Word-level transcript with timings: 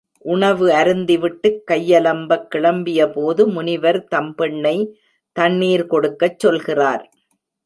உணவு 0.25 0.71
அருந்தி 0.71 1.17
விட்டுக் 1.17 1.61
கையலம்பக் 1.71 2.47
கிளம்பியபோது, 2.55 3.45
முனிவர் 3.47 4.07
தம் 4.07 4.35
பெண்ணை 4.35 4.75
தண்ணீர் 5.35 5.85
கொடுக்கச் 5.85 6.39
சொல்கிறார். 6.39 7.03